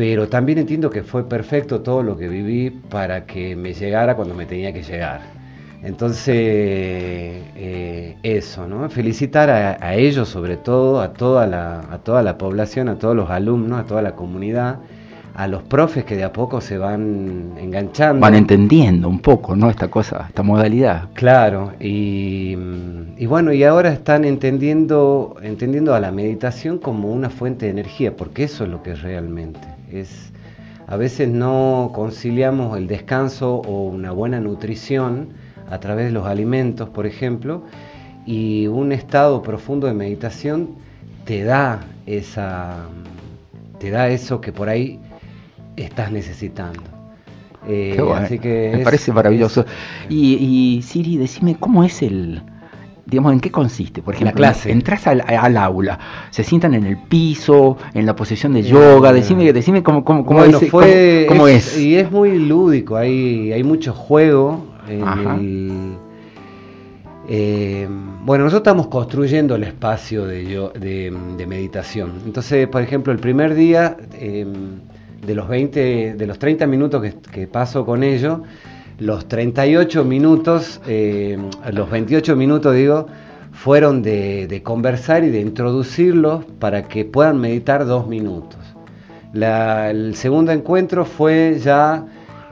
pero 0.00 0.30
también 0.30 0.56
entiendo 0.56 0.88
que 0.88 1.02
fue 1.02 1.28
perfecto 1.28 1.82
todo 1.82 2.02
lo 2.02 2.16
que 2.16 2.26
viví 2.26 2.70
para 2.70 3.26
que 3.26 3.54
me 3.54 3.74
llegara 3.74 4.16
cuando 4.16 4.34
me 4.34 4.46
tenía 4.46 4.72
que 4.72 4.82
llegar. 4.82 5.20
Entonces, 5.82 6.34
eh, 6.34 8.16
eso, 8.22 8.66
¿no? 8.66 8.88
Felicitar 8.88 9.50
a, 9.50 9.94
ellos 9.94 10.26
sobre 10.26 10.56
todo, 10.56 11.02
a 11.02 11.12
toda, 11.12 11.46
la, 11.46 11.80
a 11.80 11.98
toda 11.98 12.22
la 12.22 12.38
población, 12.38 12.88
a 12.88 12.98
todos 12.98 13.14
los 13.14 13.28
alumnos, 13.28 13.78
a 13.78 13.84
toda 13.84 14.00
la 14.00 14.12
comunidad, 14.12 14.78
a 15.34 15.46
los 15.46 15.62
profes 15.64 16.06
que 16.06 16.16
de 16.16 16.24
a 16.24 16.32
poco 16.32 16.62
se 16.62 16.78
van 16.78 17.58
enganchando. 17.60 18.22
Van 18.22 18.36
entendiendo 18.36 19.06
un 19.06 19.18
poco, 19.18 19.54
¿no? 19.54 19.68
Esta 19.68 19.88
cosa, 19.88 20.24
esta 20.28 20.42
modalidad. 20.42 21.10
Claro, 21.12 21.72
y, 21.78 22.56
bueno, 23.26 23.52
y 23.52 23.64
ahora 23.64 23.92
están 23.92 24.24
entendiendo, 24.24 25.36
entendiendo 25.42 25.94
a 25.94 26.00
la 26.00 26.10
meditación 26.10 26.78
como 26.78 27.12
una 27.12 27.28
fuente 27.28 27.66
de 27.66 27.72
energía, 27.72 28.16
porque 28.16 28.44
eso 28.44 28.64
es 28.64 28.70
lo 28.70 28.82
que 28.82 28.94
realmente 28.94 29.60
es. 29.98 30.32
A 30.86 30.96
veces 30.96 31.28
no 31.28 31.90
conciliamos 31.94 32.76
el 32.76 32.86
descanso 32.86 33.56
o 33.56 33.86
una 33.88 34.12
buena 34.12 34.40
nutrición 34.40 35.28
a 35.68 35.78
través 35.78 36.06
de 36.06 36.12
los 36.12 36.26
alimentos, 36.26 36.88
por 36.88 37.06
ejemplo, 37.06 37.64
y 38.26 38.66
un 38.66 38.92
estado 38.92 39.42
profundo 39.42 39.86
de 39.86 39.94
meditación 39.94 40.70
te 41.24 41.44
da 41.44 41.80
esa 42.06 42.88
te 43.78 43.90
da 43.90 44.08
eso 44.08 44.40
que 44.40 44.52
por 44.52 44.68
ahí 44.68 44.98
estás 45.76 46.12
necesitando. 46.12 46.82
Eh, 47.66 47.98
así 48.14 48.38
que 48.38 48.72
me 48.76 48.84
parece 48.84 49.12
maravilloso. 49.12 49.64
y, 50.08 50.34
y, 50.34 50.82
Siri, 50.82 51.16
decime 51.16 51.56
cómo 51.58 51.84
es 51.84 52.02
el, 52.02 52.42
digamos, 53.10 53.32
¿en 53.32 53.40
qué 53.40 53.50
consiste? 53.50 54.02
Por 54.02 54.14
ejemplo, 54.14 54.30
la 54.30 54.36
clase. 54.36 54.70
entras 54.70 55.06
al, 55.06 55.56
aula, 55.56 55.98
se 56.30 56.44
sientan 56.44 56.74
en 56.74 56.86
el 56.86 56.96
piso, 56.96 57.76
en 57.94 58.06
la 58.06 58.14
posición 58.14 58.52
de 58.54 58.62
yoga, 58.62 59.12
decime, 59.12 59.52
decime 59.52 59.82
cómo, 59.82 60.04
cómo, 60.04 60.24
cómo, 60.24 60.44
es, 61.46 61.78
Y 61.78 61.96
es 61.96 62.10
muy 62.10 62.38
lúdico, 62.38 62.96
hay, 62.96 63.52
hay 63.52 63.62
mucho 63.62 63.92
juego, 63.92 64.64
eh, 67.28 67.86
bueno, 68.24 68.44
nosotros 68.44 68.60
estamos 68.60 68.88
construyendo 68.88 69.54
el 69.54 69.64
espacio 69.64 70.24
de, 70.26 71.12
meditación. 71.46 72.12
Entonces, 72.24 72.66
por 72.68 72.82
ejemplo, 72.82 73.12
el 73.12 73.18
primer 73.18 73.54
día, 73.54 73.96
de 75.26 75.34
los 75.34 75.48
20, 75.48 76.14
de 76.14 76.26
los 76.26 76.38
30 76.38 76.66
minutos 76.66 77.04
que, 77.30 77.46
paso 77.46 77.84
con 77.84 78.02
ellos, 78.02 78.40
los 79.00 79.26
38 79.26 80.04
minutos, 80.04 80.80
em, 80.86 81.48
los 81.72 81.90
28 81.90 82.36
minutos, 82.36 82.74
digo, 82.74 83.06
fueron 83.52 84.02
de, 84.02 84.60
conversar 84.62 85.24
y 85.24 85.30
de 85.30 85.40
introducirlos 85.40 86.44
para 86.58 86.82
que 86.82 87.04
puedan 87.04 87.40
meditar 87.40 87.86
dos 87.86 88.06
minutos. 88.06 88.58
el 89.32 90.14
segundo 90.16 90.52
encuentro 90.52 91.04
fue 91.04 91.58
ya 91.62 92.04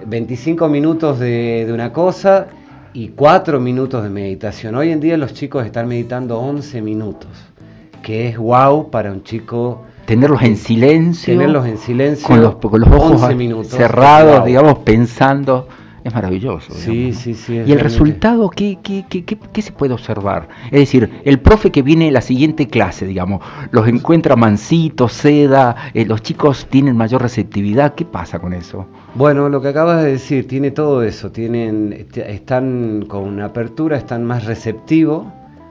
25 0.06 0.68
minutos 0.68 1.18
de, 1.18 1.68
una 1.72 1.92
cosa 1.92 2.46
y 2.94 3.08
4 3.08 3.60
minutos 3.60 4.02
de 4.02 4.08
meditación. 4.08 4.74
Hoy 4.74 4.90
en 4.90 5.00
día 5.00 5.18
los 5.18 5.34
chicos 5.34 5.66
están 5.66 5.86
meditando 5.86 6.38
11 6.38 6.80
minutos, 6.80 7.30
que 8.02 8.28
es 8.28 8.38
wow 8.38 8.90
para 8.90 9.12
un 9.12 9.22
chico. 9.22 9.82
Tenerlos 10.06 10.42
en 10.42 10.56
silencio. 10.56 11.34
Tenerlos 11.34 11.66
en 11.66 11.76
silencio. 11.78 12.26
Con 12.26 12.40
los, 12.40 12.88
los 12.88 12.88
ojos 12.88 13.68
cerrados, 13.68 14.46
digamos, 14.46 14.78
pensando. 14.78 15.68
Es 16.08 16.14
maravilloso. 16.14 16.72
Sí, 16.72 17.12
sí, 17.12 17.34
sí. 17.34 17.62
¿Y 17.66 17.72
el 17.72 17.80
resultado 17.80 18.48
¿qué, 18.48 18.78
qué, 18.82 19.04
qué, 19.10 19.24
qué, 19.24 19.62
se 19.62 19.72
puede 19.72 19.92
observar? 19.92 20.48
Es 20.70 20.80
decir, 20.80 21.20
el 21.24 21.38
profe 21.38 21.70
que 21.70 21.82
viene 21.82 22.10
la 22.10 22.22
siguiente 22.22 22.66
clase, 22.66 23.06
digamos, 23.06 23.44
los 23.72 23.86
encuentra 23.86 24.34
mansitos, 24.34 25.12
seda, 25.12 25.76
eh, 25.92 26.06
los 26.06 26.22
chicos 26.22 26.66
tienen 26.70 26.96
mayor 26.96 27.20
receptividad. 27.20 27.94
¿Qué 27.94 28.06
pasa 28.06 28.38
con 28.38 28.54
eso? 28.54 28.86
Bueno, 29.16 29.50
lo 29.50 29.60
que 29.60 29.68
acabas 29.68 30.02
de 30.02 30.12
decir, 30.12 30.48
tiene 30.48 30.70
todo 30.70 31.02
eso. 31.02 31.30
Tienen, 31.30 32.08
están 32.14 33.04
con 33.06 33.24
una 33.24 33.44
apertura, 33.44 33.98
están 33.98 34.24
más 34.24 34.46
receptivos 34.46 35.26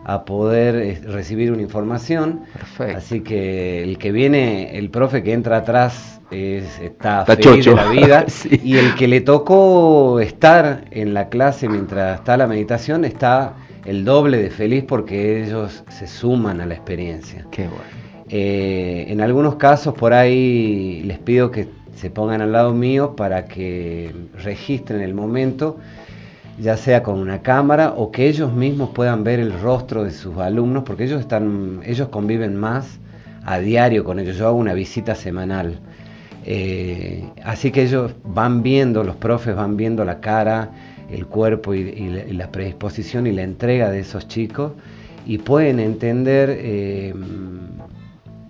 a 0.08 0.24
poder 0.24 0.76
eh, 0.78 1.02
recibir 1.06 1.52
una 1.52 1.62
información. 1.62 2.44
Perfecto. 2.54 2.98
Así 2.98 3.20
que 3.20 3.84
el 3.84 3.98
que 3.98 4.14
viene, 4.14 4.78
el 4.78 4.90
profe 4.90 5.22
que 5.22 5.34
entra 5.34 5.58
atrás 5.58 6.22
es, 6.32 6.80
está, 6.80 7.26
feliz 7.26 7.66
de 7.66 7.76
la 7.76 7.90
vida 7.90 8.26
Sí. 8.30 8.60
y 8.64 8.78
el 8.78 8.96
que 8.96 9.10
le 9.10 9.20
tocó 9.20 10.22
estar 10.22 10.86
en 10.92 11.14
la 11.14 11.28
clase 11.28 11.68
mientras 11.68 12.20
está 12.20 12.38
la 12.38 12.48
meditación 12.48 13.04
está 13.04 13.56
el 13.84 14.06
doble 14.06 14.38
de 14.38 14.50
feliz 14.50 14.86
porque 14.88 15.44
ellos 15.44 15.84
se 15.90 16.08
suman 16.08 16.62
a 16.62 16.66
la 16.66 16.74
experiencia. 16.74 17.46
Qué 17.52 17.64
bueno. 17.64 17.84
Eh, 18.30 19.06
en 19.10 19.20
algunos 19.20 19.56
casos 19.56 19.94
por 19.94 20.14
ahí 20.14 21.04
les 21.04 21.20
pido 21.20 21.52
que 21.52 21.68
se 21.96 22.10
pongan 22.10 22.42
al 22.42 22.54
lado 22.54 22.74
mío 22.74 23.14
para 23.18 23.46
que 23.46 24.14
registren 24.42 25.02
el 25.02 25.14
momento, 25.14 25.78
ya 26.60 26.76
sea 26.78 27.04
con 27.04 27.20
una 27.20 27.42
cámara 27.42 27.94
o 27.96 28.12
que 28.12 28.28
ellos 28.28 28.52
mismos 28.54 28.90
puedan 28.90 29.24
ver 29.24 29.40
el 29.40 29.60
rostro 29.62 30.04
de 30.04 30.12
sus 30.12 30.38
alumnos, 30.38 30.84
porque 30.84 31.04
ellos 31.04 31.20
están, 31.22 31.82
ellos 31.86 32.10
conviven 32.10 32.56
más 32.56 33.00
a 33.46 33.60
diario 33.60 34.04
con 34.04 34.20
ellos. 34.20 34.38
Yo 34.38 34.48
hago 34.48 34.58
una 34.58 34.74
visita 34.74 35.16
semanal. 35.16 35.80
Eh, 36.46 37.26
así 37.44 37.72
que 37.72 37.84
ellos 37.84 38.14
van 38.24 38.64
viendo, 38.64 39.04
los 39.04 39.16
profes 39.18 39.56
van 39.56 39.78
viendo 39.78 40.04
la 40.06 40.20
cara, 40.20 40.72
el 41.12 41.26
cuerpo 41.26 41.74
y, 41.74 41.80
y 41.80 42.34
la- 42.34 42.52
predisposición 42.52 43.28
y 43.28 43.32
la 43.34 43.44
entrega 43.44 43.90
de 43.92 44.00
esos 44.00 44.28
chicos 44.28 44.72
y 45.26 45.38
pueden 45.40 45.80
entender, 45.80 46.50
eh, 46.52 47.14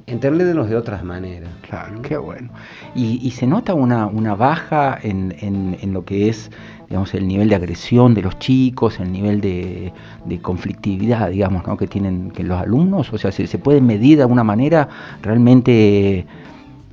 entenderlos 0.06 0.70
de 0.70 0.76
otras 0.76 1.04
maneras. 1.04 1.50
Claro, 1.68 2.02
qué 2.02 2.18
bueno. 2.18 2.50
Y, 2.96 3.20
y 3.26 3.32
se 3.32 3.46
nota 3.48 3.74
una, 3.74 4.08
una 4.08 4.36
baja 4.36 4.98
en, 5.02 5.36
en- 5.40 5.78
en 5.82 5.94
lo 5.94 6.06
que 6.06 6.30
es, 6.30 6.50
digamos, 6.90 7.14
el 7.14 7.28
nivel 7.28 7.50
de 7.50 7.56
agresión 7.56 8.14
de 8.14 8.22
los 8.22 8.40
chicos, 8.40 9.00
el 9.00 9.12
nivel 9.12 9.42
de, 9.42 9.94
de 10.26 10.42
conflictividad, 10.42 11.30
digamos, 11.32 11.66
¿no? 11.68 11.78
que 11.78 11.88
tienen 11.88 12.32
que 12.32 12.44
los 12.44 12.60
alumnos. 12.60 13.12
O 13.14 13.18
sea, 13.18 13.32
se, 13.32 13.48
se 13.48 13.60
puede 13.60 13.82
medir 13.82 14.18
de 14.18 14.24
alguna 14.24 14.44
manera 14.44 14.88
realmente. 15.22 16.28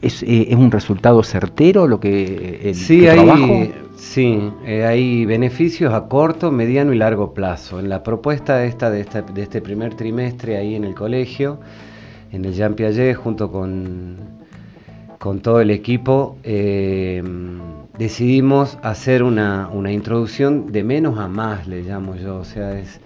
¿Es, 0.02 0.22
eh, 0.22 0.48
es 0.50 0.56
un 0.56 0.70
resultado 0.70 1.22
certero 1.22 1.86
lo 1.88 2.00
que 2.00 2.60
el 2.70 2.74
Sí, 2.74 3.06
hay, 3.08 3.16
trabajo? 3.24 3.74
sí 3.96 4.54
eh, 4.64 4.84
hay 4.84 5.24
beneficios 5.26 5.92
a 5.94 6.08
corto, 6.08 6.50
mediano 6.52 6.92
y 6.92 6.96
largo 6.98 7.32
plazo. 7.34 7.78
En 7.80 7.88
la 7.88 8.02
propuesta 8.02 8.64
esta 8.64 8.90
de, 8.90 9.00
esta, 9.00 9.22
de 9.22 9.42
este 9.42 9.62
primer 9.62 9.94
trimestre 9.94 10.56
ahí 10.56 10.74
en 10.74 10.84
el 10.84 10.94
colegio, 10.94 11.60
en 12.30 12.44
el 12.44 12.54
Jean 12.54 12.74
Piaget, 12.74 13.16
junto 13.16 13.50
con, 13.50 14.18
con 15.18 15.40
todo 15.40 15.60
el 15.60 15.70
equipo, 15.70 16.40
eh, 16.44 17.22
decidimos 17.98 18.78
hacer 18.82 19.22
una, 19.22 19.68
una 19.72 19.92
introducción 19.92 20.72
de 20.72 20.82
menos 20.84 21.18
a 21.18 21.28
más, 21.28 21.66
le 21.66 21.82
llamo 21.82 22.16
yo. 22.16 22.36
O 22.36 22.44
sea, 22.44 22.78
es, 22.78 23.00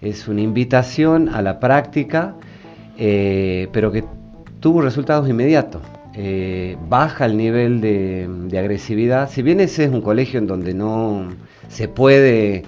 es 0.00 0.28
una 0.28 0.40
invitación 0.40 1.28
a 1.28 1.42
la 1.42 1.60
práctica, 1.60 2.34
eh, 2.98 3.68
pero 3.72 3.92
que 3.92 4.04
tuvo 4.60 4.80
resultados 4.82 5.28
inmediatos. 5.28 5.82
Eh, 6.16 6.76
baja 6.88 7.26
el 7.26 7.36
nivel 7.36 7.80
de, 7.80 8.28
de 8.48 8.58
agresividad. 8.58 9.28
Si 9.28 9.42
bien 9.42 9.60
ese 9.60 9.84
es 9.84 9.90
un 9.90 10.00
colegio 10.00 10.38
en 10.38 10.46
donde 10.46 10.72
no 10.72 11.28
se 11.68 11.88
puede, 11.88 12.62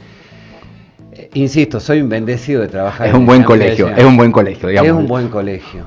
eh, 1.12 1.30
insisto, 1.34 1.78
soy 1.78 2.00
un 2.00 2.08
bendecido 2.08 2.60
de 2.60 2.68
trabajar. 2.68 3.06
Es 3.06 3.14
en 3.14 3.20
un 3.20 3.26
buen 3.26 3.44
colegio, 3.44 3.88
es 3.88 4.04
un 4.04 4.16
buen 4.16 4.32
colegio, 4.32 4.68
digamos. 4.68 4.88
Es 4.88 4.96
un 4.96 5.06
buen 5.06 5.28
colegio. 5.28 5.84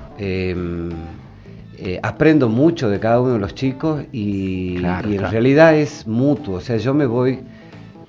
Eh, 1.82 1.98
aprendo 2.04 2.50
mucho 2.50 2.90
de 2.90 3.00
cada 3.00 3.22
uno 3.22 3.34
de 3.34 3.40
los 3.40 3.56
chicos 3.56 4.04
y, 4.12 4.76
Claro, 4.76 5.08
y 5.08 5.14
en 5.14 5.18
claro. 5.20 5.32
realidad 5.32 5.76
es 5.76 6.06
mutuo. 6.06 6.56
O 6.56 6.60
sea, 6.62 6.76
yo 6.76 6.94
me 6.94 7.06
voy, 7.06 7.40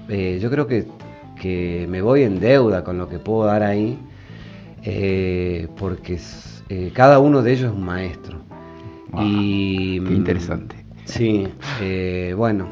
eh, 0.08 0.40
yo 0.42 0.50
creo 0.50 0.66
que, 0.66 0.86
que 1.40 1.86
me 1.88 2.02
voy 2.02 2.22
en 2.24 2.40
deuda 2.40 2.82
con 2.82 2.98
lo 2.98 3.08
que 3.08 3.20
puedo 3.20 3.44
dar 3.44 3.62
ahí, 3.62 3.96
eh, 4.82 5.68
porque 5.78 6.18
cada 6.92 7.20
uno 7.20 7.42
de 7.42 7.52
ellos 7.52 7.70
es 7.70 7.76
un 7.76 7.84
maestro. 7.84 8.38
Wow, 9.12 9.22
y, 9.24 10.00
qué 10.00 10.14
interesante. 10.14 10.76
Sí, 11.04 11.46
bueno, 12.36 12.66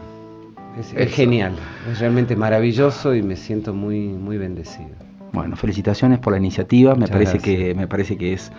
es, 0.96 1.12
genial, 1.12 1.52
es 1.90 2.00
realmente 2.00 2.34
maravilloso 2.34 3.14
y 3.14 3.22
me 3.22 3.36
siento 3.36 3.72
muy, 3.72 4.00
muy 4.00 4.36
bendecido. 4.36 4.90
Bueno, 5.32 5.54
felicitaciones 5.56 6.18
por 6.18 6.32
la 6.32 6.38
iniciativa. 6.38 6.94
Me 6.94 7.00
Muchas 7.00 7.10
parece 7.10 7.32
gracias. 7.38 7.56
que 7.56 7.74
me 7.74 7.86
parece 7.86 8.16
que 8.16 8.32
es 8.32 8.50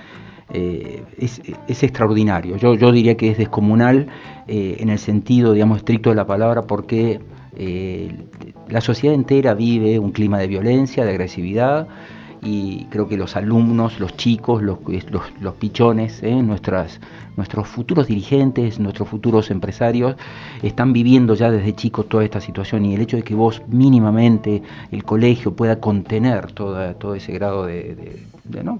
eh, 0.51 1.03
es, 1.17 1.41
extraordinario. 1.83 2.57
Yo, 2.57 2.73
yo 2.75 2.91
diría 2.91 3.15
que 3.17 3.29
es 3.31 3.37
descomunal 3.37 4.07
eh, 4.47 4.77
en 4.79 4.89
el 4.89 4.99
sentido, 4.99 5.53
digamos, 5.53 5.77
estricto 5.79 6.09
de 6.09 6.15
la 6.15 6.25
palabra, 6.25 6.63
porque 6.63 7.19
eh, 7.55 8.11
la 8.67 8.81
sociedad 8.81 9.15
entera 9.15 9.53
vive 9.53 9.99
un 9.99 10.11
clima 10.11 10.39
de 10.39 10.47
violencia, 10.47 11.05
de 11.05 11.11
agresividad, 11.11 11.87
y 12.41 12.85
creo 12.85 13.07
que 13.07 13.17
los 13.17 13.35
alumnos, 13.35 13.99
los 13.99 14.15
chicos, 14.15 14.61
los, 14.61 14.79
los, 15.41 15.53
pichones, 15.55 16.23
nuestras, 16.23 17.01
nuestros 17.35 17.67
futuros 17.67 18.07
dirigentes, 18.07 18.79
nuestros 18.79 19.09
futuros 19.09 19.51
empresarios, 19.51 20.15
están 20.63 20.93
viviendo 20.93 21.35
ya 21.35 21.51
desde 21.51 21.75
chicos 21.75 22.07
toda 22.07 22.23
esta 22.23 22.39
situación 22.39 22.85
y 22.85 22.95
el 22.95 23.01
hecho 23.01 23.17
de 23.17 23.23
que 23.23 23.35
vos 23.35 23.61
mínimamente, 23.67 24.63
el 24.91 25.03
colegio, 25.03 25.53
pueda 25.53 25.81
contener 25.81 26.51
toda, 26.53 26.93
todo 26.93 27.15
ese 27.15 27.33
grado 27.33 27.65
de... 27.65 27.95
de- 27.95 28.19
de, 28.45 28.63
¿no? 28.63 28.79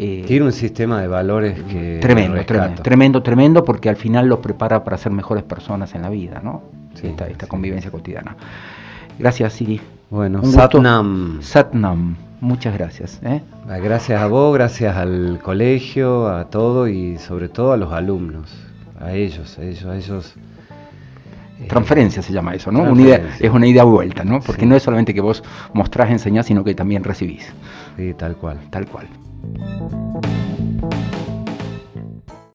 Eh, 0.00 0.22
Tiene 0.28 0.46
un 0.46 0.52
sistema 0.52 1.00
de 1.00 1.08
valores 1.08 1.60
que 1.64 1.98
Tremendo, 2.00 2.40
tremendo, 2.44 2.82
tremendo, 2.82 3.22
tremendo, 3.22 3.64
porque 3.64 3.88
al 3.88 3.96
final 3.96 4.28
los 4.28 4.38
prepara 4.38 4.84
para 4.84 4.96
ser 4.96 5.10
mejores 5.10 5.42
personas 5.42 5.92
en 5.96 6.02
la 6.02 6.08
vida, 6.10 6.40
¿no? 6.42 6.62
Sí, 6.94 7.08
esta 7.08 7.26
esta 7.26 7.46
sí. 7.46 7.50
convivencia 7.50 7.90
cotidiana. 7.90 8.36
Gracias, 9.18 9.54
Siri. 9.54 9.80
Bueno, 10.10 10.38
Un 10.38 10.44
gusto. 10.44 10.60
Satnam. 10.60 11.38
Satnam, 11.42 12.16
muchas 12.40 12.74
gracias. 12.78 13.18
¿eh? 13.24 13.42
Ah, 13.68 13.78
Gracias 13.78 14.20
a 14.22 14.28
vos, 14.28 14.54
gracias 14.54 14.96
al 14.96 15.40
colegio, 15.42 16.28
a 16.28 16.44
todo 16.44 16.86
y 16.86 17.18
sobre 17.18 17.48
todo 17.48 17.72
a 17.72 17.76
los 17.76 17.92
alumnos, 17.92 18.54
a 19.00 19.12
ellos, 19.14 19.58
a 19.58 19.64
ellos, 19.64 19.84
a 19.84 19.96
ellos. 19.96 20.34
eh, 21.60 21.66
Transferencia 21.66 22.22
se 22.22 22.32
llama 22.32 22.54
eso, 22.54 22.70
¿no? 22.70 22.84
Una 22.84 23.02
idea, 23.02 23.36
es 23.40 23.50
una 23.50 23.66
idea 23.66 23.82
vuelta, 23.82 24.22
¿no? 24.22 24.38
Porque 24.40 24.60
Sí. 24.62 24.66
no 24.68 24.76
es 24.76 24.82
solamente 24.84 25.12
que 25.12 25.20
vos 25.20 25.42
mostrás, 25.72 26.08
enseñás, 26.12 26.46
sino 26.46 26.62
que 26.62 26.76
también 26.76 27.02
recibís, 27.02 27.52
Sí, 27.96 28.14
tal 28.16 28.36
cual. 28.36 28.58
tal 28.70 28.86
cual. 28.86 29.08
Thank 29.40 30.24
you. 30.24 30.27